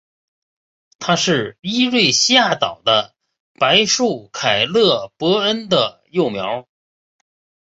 [0.97, 3.13] 它是伊瑞西亚岛的
[3.59, 6.67] 白树凯勒博恩的幼苗。